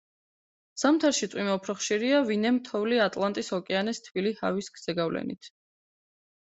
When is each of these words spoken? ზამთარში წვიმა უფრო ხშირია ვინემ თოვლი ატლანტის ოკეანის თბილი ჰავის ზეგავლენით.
ზამთარში 0.83 1.29
წვიმა 1.33 1.57
უფრო 1.59 1.75
ხშირია 1.83 2.23
ვინემ 2.31 2.59
თოვლი 2.71 2.99
ატლანტის 3.07 3.55
ოკეანის 3.61 4.05
თბილი 4.09 4.35
ჰავის 4.43 4.75
ზეგავლენით. 4.89 5.57